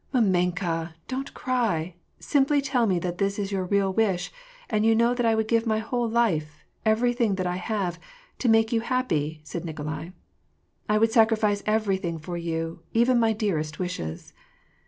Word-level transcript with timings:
''Mamenka! 0.15 0.95
don't 1.07 1.31
cry; 1.35 1.93
simply 2.19 2.59
tell 2.59 2.87
me 2.87 2.97
that 2.97 3.19
this 3.19 3.37
is 3.37 3.51
your 3.51 3.65
real 3.65 3.93
wish, 3.93 4.31
and 4.67 4.83
you 4.83 4.95
know 4.95 5.13
that 5.13 5.27
I 5.27 5.35
would 5.35 5.47
give 5.47 5.67
my 5.67 5.77
whole 5.77 6.09
life— 6.09 6.63
every 6.93 7.13
thing 7.13 7.35
that 7.35 7.45
I 7.45 7.57
have— 7.57 7.99
to 8.39 8.49
make 8.49 8.71
you 8.71 8.81
happy," 8.81 9.41
said 9.43 9.63
Nikolai." 9.63 10.09
I 10.89 10.97
would 10.97 11.11
sacrifice 11.11 11.61
everything 11.67 12.17
for 12.17 12.35
you, 12.35 12.79
even 12.95 13.19
my 13.19 13.31
dearest 13.31 13.77
wishes." 13.77 14.33